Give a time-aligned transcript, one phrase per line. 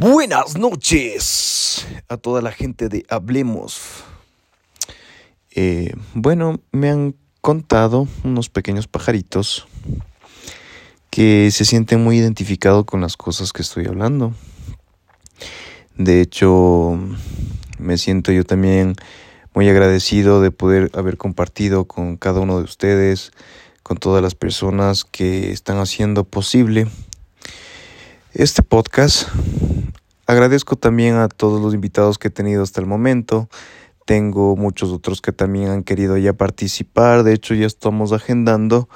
[0.00, 4.04] Buenas noches a toda la gente de Hablemos.
[5.50, 9.66] Eh, bueno, me han contado unos pequeños pajaritos
[11.10, 14.34] que se sienten muy identificados con las cosas que estoy hablando.
[15.96, 16.96] De hecho,
[17.80, 18.94] me siento yo también
[19.52, 23.32] muy agradecido de poder haber compartido con cada uno de ustedes,
[23.82, 26.86] con todas las personas que están haciendo posible
[28.32, 29.28] este podcast.
[30.28, 33.48] Agradezco también a todos los invitados que he tenido hasta el momento.
[34.04, 37.22] Tengo muchos otros que también han querido ya participar.
[37.22, 38.90] De hecho, ya estamos agendando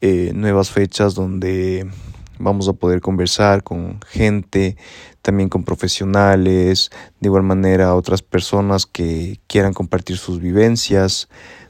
[0.00, 1.90] eh, nuevas fechas donde
[2.38, 4.76] vamos a poder conversar con gente,
[5.22, 11.28] también con profesionales, de igual manera otras personas que quieran compartir sus vivencias.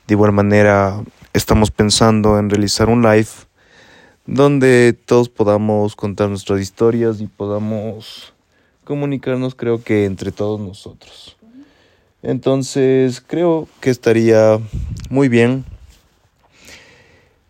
[0.08, 3.30] De igual manera, estamos pensando en realizar un live
[4.26, 8.34] donde todos podamos contar nuestras historias y podamos
[8.84, 11.36] comunicarnos creo que entre todos nosotros.
[12.22, 14.58] Entonces creo que estaría
[15.08, 15.64] muy bien,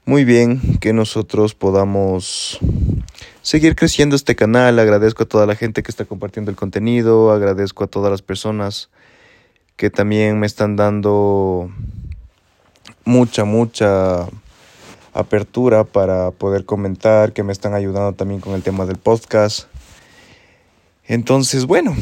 [0.04, 2.58] muy bien que nosotros podamos
[3.42, 4.78] seguir creciendo este canal.
[4.78, 8.90] Agradezco a toda la gente que está compartiendo el contenido, agradezco a todas las personas
[9.76, 11.70] que también me están dando
[13.04, 14.26] mucha, mucha
[15.12, 19.68] apertura para poder comentar, que me están ayudando también con el tema del podcast.
[21.10, 21.96] Entonces, bueno,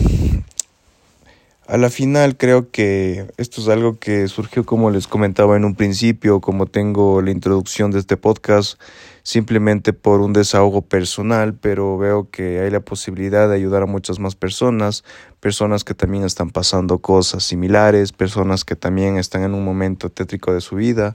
[1.66, 5.74] a la final creo que esto es algo que surgió como les comentaba en un
[5.74, 8.78] principio, como tengo la introducción de este podcast,
[9.22, 14.18] simplemente por un desahogo personal, pero veo que hay la posibilidad de ayudar a muchas
[14.18, 15.04] más personas,
[15.40, 20.52] personas que también están pasando cosas similares, personas que también están en un momento tétrico
[20.52, 21.14] de su vida.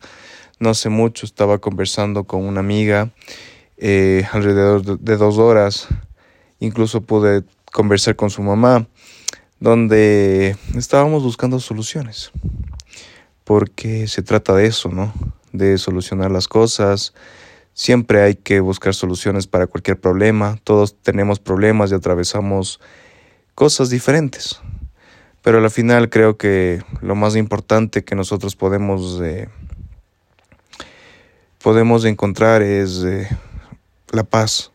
[0.58, 3.12] No hace mucho estaba conversando con una amiga
[3.78, 5.88] eh, alrededor de dos horas.
[6.60, 7.44] Incluso pude
[7.74, 8.88] conversar con su mamá,
[9.60, 12.32] donde estábamos buscando soluciones.
[13.44, 15.12] Porque se trata de eso, ¿no?
[15.52, 17.14] De solucionar las cosas.
[17.74, 20.58] Siempre hay que buscar soluciones para cualquier problema.
[20.64, 22.80] Todos tenemos problemas y atravesamos
[23.56, 24.62] cosas diferentes.
[25.42, 29.50] Pero al final creo que lo más importante que nosotros podemos eh,
[31.62, 33.28] podemos encontrar es eh,
[34.12, 34.72] la paz.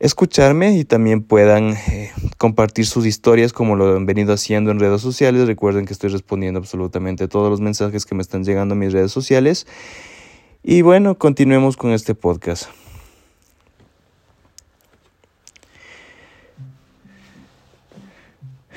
[0.00, 5.00] escucharme y también puedan eh, compartir sus historias como lo han venido haciendo en redes
[5.00, 5.46] sociales.
[5.46, 9.12] Recuerden que estoy respondiendo absolutamente todos los mensajes que me están llegando a mis redes
[9.12, 9.66] sociales.
[10.62, 12.66] Y bueno, continuemos con este podcast.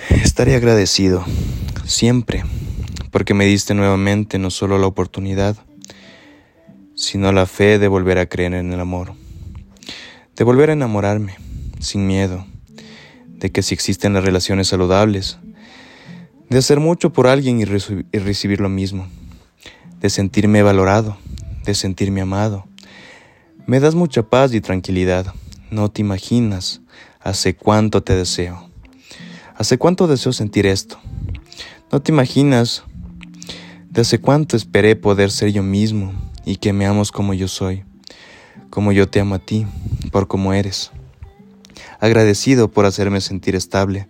[0.09, 1.23] Estaré agradecido
[1.85, 2.43] siempre
[3.11, 5.57] porque me diste nuevamente no solo la oportunidad,
[6.95, 9.13] sino la fe de volver a creer en el amor,
[10.35, 11.35] de volver a enamorarme
[11.79, 12.45] sin miedo,
[13.27, 15.39] de que si existen las relaciones saludables,
[16.49, 19.07] de hacer mucho por alguien y, recibir lo mismo,
[19.99, 21.17] de sentirme valorado,
[21.65, 22.65] de sentirme amado.
[23.65, 25.33] Me das mucha paz y tranquilidad,
[25.69, 26.81] no te imaginas
[27.21, 28.69] hace cuánto te deseo.
[29.55, 30.99] Hace cuánto deseo sentir esto.
[31.91, 32.83] No te imaginas
[33.89, 36.13] de hace cuánto esperé poder ser yo mismo
[36.45, 37.83] y que me amos como yo soy,
[38.71, 39.67] como yo te amo a ti,
[40.11, 40.91] por como eres.
[41.99, 44.07] Agradecido por hacerme sentir estable,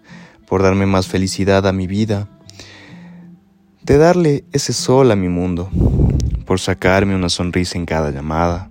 [0.47, 2.29] por darme más felicidad a mi vida,
[3.81, 5.69] de darle ese sol a mi mundo,
[6.45, 8.69] por sacarme una sonrisa en cada llamada,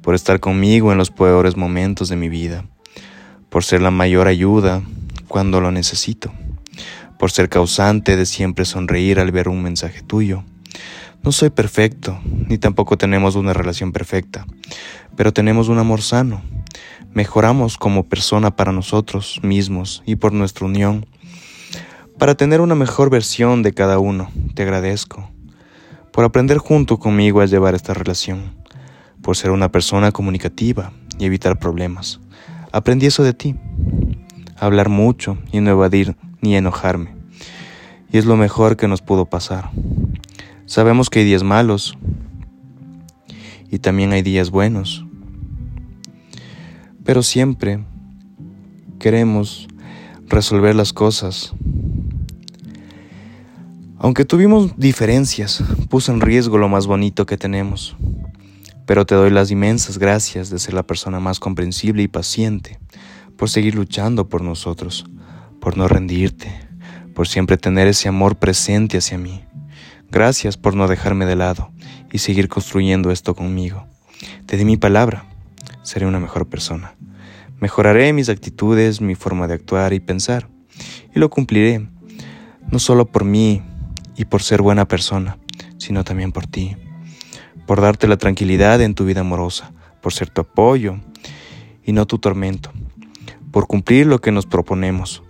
[0.00, 2.64] por estar conmigo en los peores momentos de mi vida,
[3.50, 4.82] por ser la mayor ayuda
[5.28, 6.32] cuando lo necesito,
[7.18, 10.42] por ser causante de siempre sonreír al ver un mensaje tuyo.
[11.28, 14.46] No soy perfecto, ni tampoco tenemos una relación perfecta,
[15.14, 16.40] pero tenemos un amor sano.
[17.12, 21.04] Mejoramos como persona para nosotros mismos y por nuestra unión.
[22.16, 25.28] Para tener una mejor versión de cada uno, te agradezco.
[26.14, 28.54] Por aprender junto conmigo a llevar esta relación.
[29.20, 32.20] Por ser una persona comunicativa y evitar problemas.
[32.72, 33.54] Aprendí eso de ti.
[34.56, 37.14] Hablar mucho y no evadir ni enojarme.
[38.10, 39.70] Y es lo mejor que nos pudo pasar.
[40.68, 41.96] Sabemos que hay días malos
[43.70, 45.06] y también hay días buenos,
[47.04, 47.86] pero siempre
[48.98, 49.66] queremos
[50.26, 51.54] resolver las cosas.
[53.96, 57.96] Aunque tuvimos diferencias, puso en riesgo lo más bonito que tenemos,
[58.84, 62.78] pero te doy las inmensas gracias de ser la persona más comprensible y paciente,
[63.38, 65.06] por seguir luchando por nosotros,
[65.62, 66.52] por no rendirte,
[67.14, 69.47] por siempre tener ese amor presente hacia mí.
[70.10, 71.70] Gracias por no dejarme de lado
[72.10, 73.86] y seguir construyendo esto conmigo.
[74.46, 75.26] Te di mi palabra,
[75.82, 76.94] seré una mejor persona.
[77.60, 80.48] Mejoraré mis actitudes, mi forma de actuar y pensar,
[81.14, 81.86] y lo cumpliré,
[82.70, 83.62] no solo por mí
[84.16, 85.36] y por ser buena persona,
[85.76, 86.76] sino también por ti,
[87.66, 90.98] por darte la tranquilidad en tu vida amorosa, por ser tu apoyo
[91.84, 92.72] y no tu tormento,
[93.50, 95.22] por cumplir lo que nos proponemos,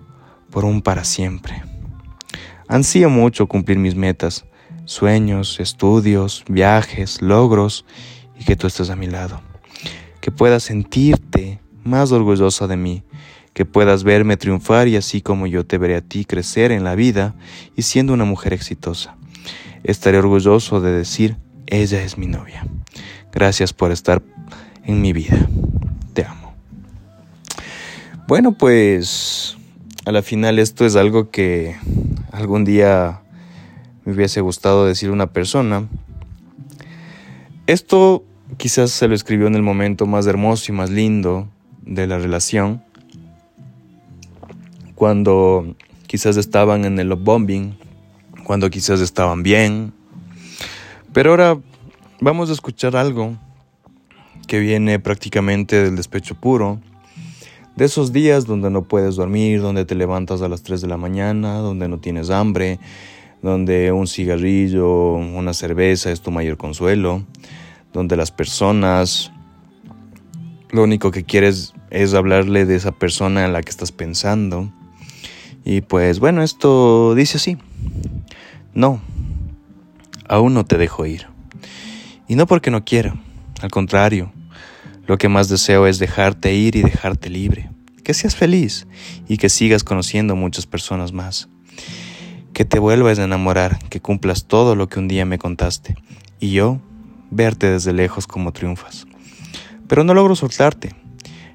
[0.51, 1.63] por un para siempre.
[2.69, 4.45] Ansío mucho cumplir mis metas,
[4.89, 7.85] sueños, estudios, viajes, logros
[8.41, 9.43] y que tú estés a mi lado.
[10.23, 13.03] Que puedas sentirte más orgullosa de mí,
[13.53, 16.95] que puedas verme triunfar y así como yo te veré a ti crecer en la
[16.95, 17.35] vida
[17.77, 19.15] y siendo una mujer exitosa.
[19.85, 21.37] Estaré orgulloso de decir,
[21.67, 22.67] ella es mi novia.
[23.31, 24.23] Gracias por estar
[24.85, 25.51] en mi vida.
[26.15, 26.55] Te amo.
[28.27, 29.59] Bueno, pues
[30.07, 31.77] a la final esto es algo que
[32.33, 33.21] algún día
[34.09, 35.87] me hubiese gustado decir una persona.
[37.67, 38.25] Esto
[38.57, 41.47] quizás se lo escribió en el momento más hermoso y más lindo
[41.83, 42.83] de la relación,
[44.95, 45.77] cuando
[46.07, 47.77] quizás estaban en el love bombing,
[48.45, 49.93] cuando quizás estaban bien.
[51.13, 51.59] Pero ahora
[52.19, 53.37] vamos a escuchar algo
[54.47, 56.81] que viene prácticamente del despecho puro,
[57.77, 60.97] de esos días donde no puedes dormir, donde te levantas a las 3 de la
[60.97, 62.79] mañana, donde no tienes hambre,
[63.43, 67.25] donde un cigarrillo, una cerveza es tu mayor consuelo,
[67.93, 69.33] donde las personas,
[70.71, 74.73] lo único que quieres es hablarle de esa persona en la que estás pensando.
[75.65, 77.59] Y pues bueno, esto dice así,
[78.75, 79.01] no,
[80.29, 81.27] aún no te dejo ir.
[82.27, 83.19] Y no porque no quiero,
[83.63, 84.33] al contrario,
[85.07, 87.71] lo que más deseo es dejarte ir y dejarte libre,
[88.05, 88.87] que seas feliz
[89.29, 91.49] y que sigas conociendo muchas personas más
[92.59, 95.95] que te vuelvas a enamorar, que cumplas todo lo que un día me contaste,
[96.41, 96.81] y yo
[97.31, 99.07] verte desde lejos como triunfas.
[99.87, 100.93] Pero no logro soltarte,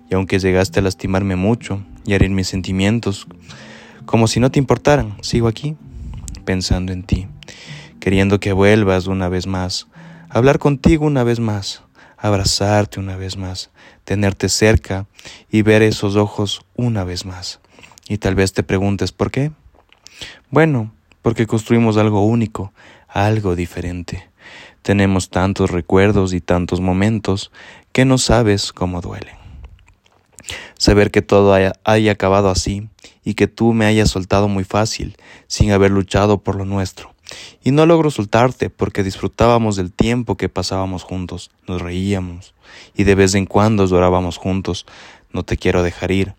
[0.09, 3.27] y aunque llegaste a lastimarme mucho y herir mis sentimientos,
[4.05, 5.75] como si no te importaran, sigo aquí,
[6.45, 7.27] pensando en ti,
[7.99, 9.87] queriendo que vuelvas una vez más,
[10.29, 11.83] hablar contigo una vez más,
[12.17, 13.71] abrazarte una vez más,
[14.05, 15.05] tenerte cerca
[15.51, 17.59] y ver esos ojos una vez más.
[18.07, 19.51] Y tal vez te preguntes por qué.
[20.49, 20.91] Bueno,
[21.21, 22.73] porque construimos algo único,
[23.07, 24.29] algo diferente.
[24.81, 27.51] Tenemos tantos recuerdos y tantos momentos
[27.93, 29.35] que no sabes cómo duelen.
[30.77, 32.89] Saber que todo haya, acabado así
[33.23, 35.15] y que tú me hayas soltado muy fácil,
[35.47, 37.13] sin haber luchado por lo nuestro.
[37.63, 42.53] Y no logro soltarte porque disfrutábamos del tiempo que pasábamos juntos, nos reíamos
[42.95, 44.85] y de vez en cuando llorábamos juntos.
[45.31, 46.35] No te quiero dejar ir,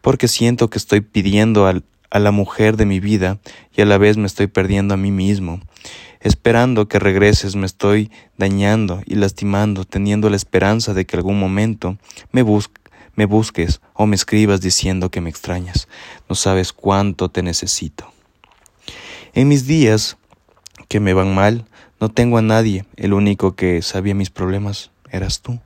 [0.00, 3.38] porque siento que estoy pidiendo al, a la mujer de mi vida
[3.74, 5.60] y a la vez me estoy perdiendo a mí mismo.
[6.20, 11.96] Esperando que regreses me estoy dañando y lastimando, teniendo la esperanza de que algún momento
[12.30, 12.44] me,
[13.14, 15.88] me busques o me escribas diciendo que me extrañas.
[16.28, 18.12] No sabes cuánto te necesito.
[19.32, 20.18] En mis días
[20.88, 21.64] que me van mal,
[22.00, 25.58] no tengo a nadie, el único que sabía mis problemas eras tú.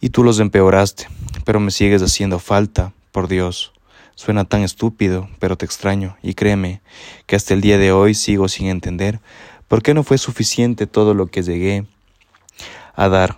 [0.00, 1.08] Y tú los empeoraste,
[1.44, 3.72] pero me sigues haciendo falta, por Dios.
[4.18, 6.80] Suena tan estúpido, pero te extraño, y créeme
[7.26, 9.20] que hasta el día de hoy sigo sin entender
[9.68, 11.86] por qué no fue suficiente todo lo que llegué
[12.94, 13.36] a dar.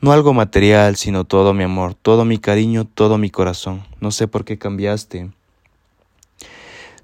[0.00, 3.84] No algo material, sino todo mi amor, todo mi cariño, todo mi corazón.
[4.00, 5.32] No sé por qué cambiaste.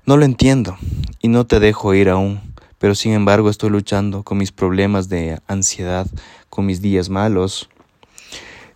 [0.06, 0.76] No lo entiendo
[1.20, 2.40] y no te dejo ir aún,
[2.78, 6.06] pero sin embargo estoy luchando con mis problemas de ansiedad,
[6.50, 7.68] con mis días malos.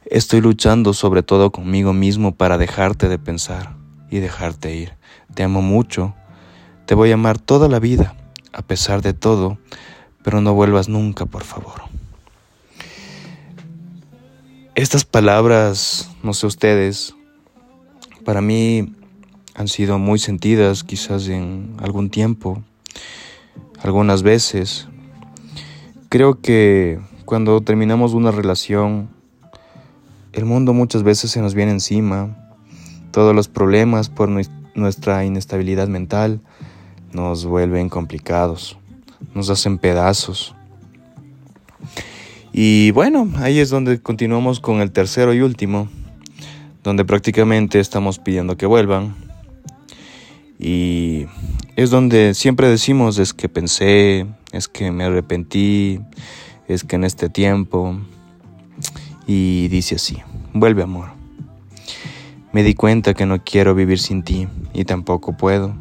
[0.04, 3.75] Estoy luchando sobre todo conmigo mismo para dejarte de pensar
[4.16, 4.94] y dejarte ir.
[5.35, 6.14] Te amo mucho,
[6.87, 8.14] te voy a amar toda la vida,
[8.52, 9.58] a pesar de todo,
[10.23, 11.82] pero no vuelvas nunca, por favor.
[14.75, 17.14] Estas palabras, no sé ustedes,
[18.25, 18.92] para mí
[19.54, 22.62] han sido muy sentidas quizás en algún tiempo,
[23.82, 24.88] algunas veces.
[26.08, 29.08] Creo que cuando terminamos una relación,
[30.32, 32.45] el mundo muchas veces se nos viene encima,
[33.10, 36.40] todos los problemas por nuestra inestabilidad mental
[37.12, 38.78] nos vuelven complicados,
[39.34, 40.54] nos hacen pedazos.
[42.52, 45.88] Y bueno, ahí es donde continuamos con el tercero y último,
[46.82, 49.14] donde prácticamente estamos pidiendo que vuelvan
[50.58, 51.26] y
[51.76, 56.00] es donde siempre decimos es que pensé, es que me arrepentí,
[56.68, 57.98] es que en este tiempo.
[59.26, 60.18] Y dice así,
[60.52, 61.15] vuelve amor.
[62.56, 65.76] Me di cuenta que no quiero vivir sin ti y tampoco puedo.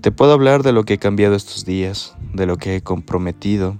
[0.00, 3.76] Te puedo hablar de lo que he cambiado estos días, de lo que he comprometido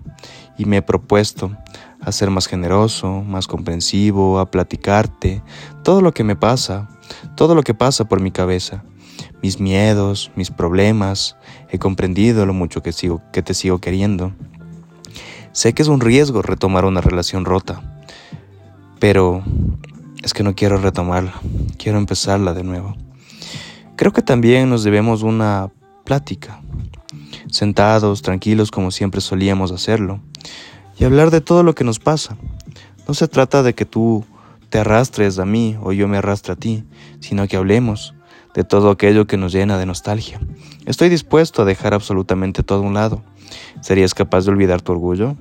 [0.58, 1.56] y me he propuesto
[2.00, 5.40] a ser más generoso, más comprensivo, a platicarte,
[5.84, 6.88] todo lo que me pasa,
[7.36, 8.82] todo lo que pasa por mi cabeza
[9.40, 11.36] mis miedos, mis problemas,
[11.70, 14.32] he comprendido lo mucho que, sigo, que te sigo queriendo.
[15.52, 17.80] Sé que es un riesgo retomar una relación rota,
[18.98, 19.44] pero
[20.22, 21.34] es que no quiero retomarla,
[21.78, 22.96] quiero empezarla de nuevo.
[23.96, 25.70] Creo que también nos debemos una
[26.04, 26.60] plática,
[27.50, 30.20] sentados, tranquilos como siempre solíamos hacerlo,
[30.98, 32.36] y hablar de todo lo que nos pasa.
[33.08, 34.24] No se trata de que tú
[34.68, 36.84] te arrastres a mí o yo me arrastre a ti,
[37.20, 38.14] sino que hablemos,
[38.54, 40.40] de todo aquello que nos llena de nostalgia.
[40.86, 43.22] Estoy dispuesto a dejar absolutamente todo a un lado.
[43.80, 45.36] ¿Serías capaz de olvidar tu orgullo?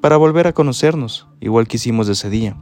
[0.00, 2.56] Para volver a conocernos, igual que hicimos ese día.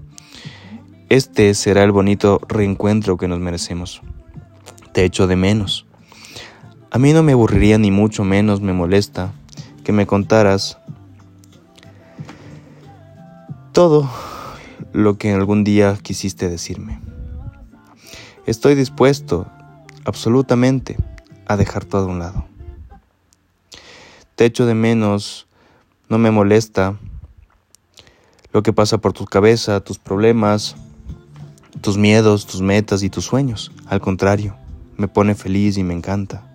[1.12, 4.00] Este será el bonito reencuentro que nos merecemos.
[4.95, 5.85] Te echo de menos.
[6.90, 9.31] A mí no me aburriría ni mucho menos me molesta
[9.85, 10.78] que me contaras
[13.73, 14.11] todo
[14.95, 16.99] lo que algún día quisiste decirme.
[18.47, 19.47] Estoy dispuesto,
[20.07, 20.97] absolutamente,
[21.45, 22.47] a dejar todo a un lado.
[24.35, 25.47] Te echo de menos,
[26.09, 26.97] no me molesta
[28.54, 30.75] lo que pasa por tu cabeza, tus problemas,
[31.81, 33.73] tus miedos, tus metas y tus sueños.
[33.87, 34.57] Al contrario,
[34.97, 36.47] me pone feliz y me encanta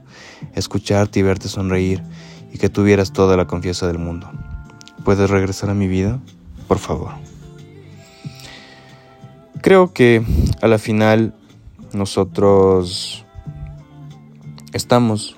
[0.56, 2.02] escucharte y verte sonreír
[2.54, 4.30] y que tuvieras toda la confianza del mundo.
[5.04, 6.20] ¿Puedes regresar a mi vida?
[6.68, 7.12] Por favor.
[9.62, 10.24] Creo que
[10.62, 11.34] a la final
[11.94, 13.26] nosotros
[14.74, 15.36] estamos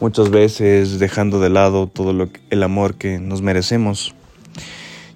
[0.00, 4.14] muchas veces dejando de lado todo lo el amor que nos merecemos.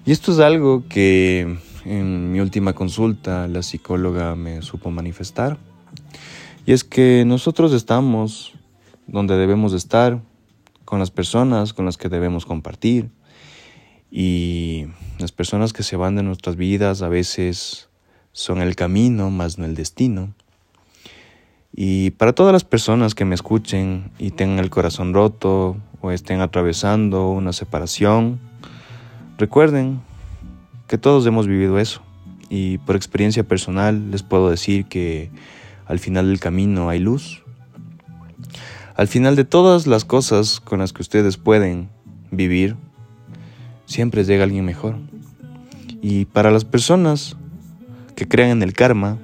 [0.05, 5.57] Y esto es algo que en mi última consulta la psicóloga me supo manifestar.
[6.65, 8.53] Y es que nosotros estamos
[9.07, 10.21] donde debemos estar,
[10.85, 13.09] con las personas con las que debemos compartir.
[14.11, 14.85] Y
[15.17, 17.89] las personas que se van de nuestras vidas a veces
[18.33, 20.33] son el camino, más no el destino.
[21.75, 26.41] Y para todas las personas que me escuchen y tengan el corazón roto o estén
[26.41, 28.39] atravesando una separación,
[29.37, 30.01] recuerden
[30.89, 32.01] que todos hemos vivido eso.
[32.49, 35.29] Y por experiencia personal les puedo decir que
[35.85, 37.43] al final del camino hay luz.
[38.95, 41.89] Al final de todas las cosas con las que ustedes pueden
[42.31, 42.75] vivir,
[43.85, 44.97] siempre llega alguien mejor.
[46.01, 47.37] Y para las personas
[48.15, 49.19] que crean en el karma,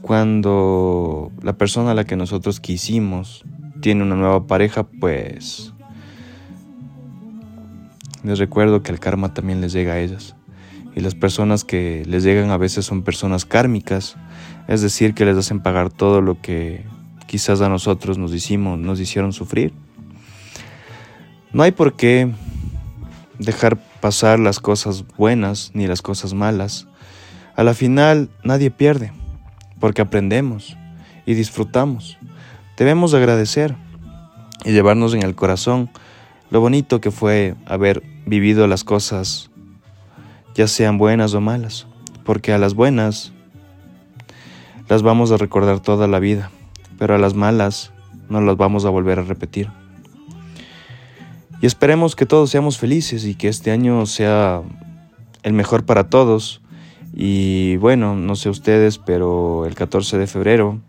[0.00, 3.44] cuando la persona a la que nosotros quisimos
[3.80, 5.74] tiene una nueva pareja, pues
[8.22, 10.34] les recuerdo que el karma también les llega a ellas.
[10.94, 14.16] Y las personas que les llegan a veces son personas kármicas,
[14.68, 16.84] es decir, que les hacen pagar todo lo que
[17.26, 19.72] quizás a nosotros nos hicimos, nos hicieron sufrir.
[21.52, 22.30] No hay por qué
[23.38, 26.86] dejar pasar las cosas buenas ni las cosas malas
[27.56, 29.12] a la final nadie pierde,
[29.78, 30.76] porque aprendemos
[31.24, 32.18] y disfrutamos.
[32.76, 33.76] Debemos agradecer
[34.64, 35.88] y llevarnos en el corazón
[36.50, 39.50] lo bonito que fue haber vivido las cosas,
[40.54, 41.86] ya sean buenas o malas,
[42.24, 43.32] porque a las buenas
[44.88, 46.50] las vamos a recordar toda la vida,
[46.98, 47.92] pero a las malas
[48.28, 49.70] no las vamos a volver a repetir.
[51.60, 54.62] Y esperemos que todos seamos felices y que este año sea
[55.42, 56.60] el mejor para todos
[57.14, 60.80] y bueno, no sé ustedes, pero el 14 de febrero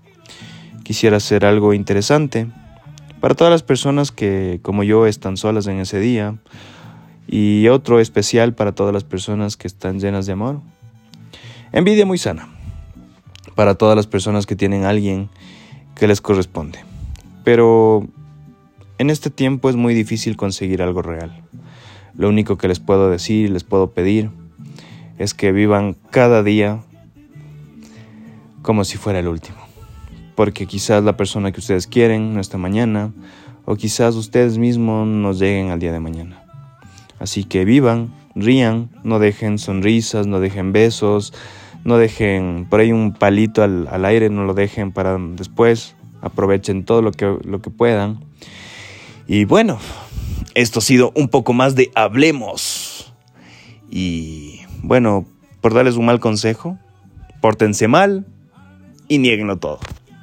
[0.84, 2.48] quisiera hacer algo interesante
[3.20, 6.36] para todas las personas que, como yo, están solas en ese día
[7.27, 10.62] y otro especial para todas las personas que están llenas de amor.
[11.72, 12.48] Envidia muy sana
[13.55, 15.29] para todas las personas que tienen a alguien
[15.96, 16.79] que les corresponde.
[17.44, 18.08] Pero
[18.98, 21.44] en este tiempo es muy difícil conseguir algo real.
[22.17, 24.29] Lo único que les puedo decir, les puedo pedir,
[25.17, 26.82] es que vivan cada día
[28.62, 29.58] como si fuera el último.
[30.36, 33.13] Porque quizás la persona que ustedes quieren no está mañana,
[33.65, 36.45] o quizás ustedes mismos nos lleguen al día de mañana.
[37.25, 41.34] Así que vivan, rían, no dejen sonrisas, no dejen besos,
[41.84, 46.86] no dejen por ahí un palito al, al aire, no lo dejen para después, aprovechen
[46.86, 48.24] todo lo que, lo que puedan.
[49.25, 49.79] Y bueno,
[50.53, 53.12] esto ha sido un poco más de Hablemos.
[53.89, 55.25] Y bueno,
[55.62, 56.77] por darles un mal consejo,
[57.41, 58.27] pórtense mal
[59.08, 59.79] y nieguenlo todo.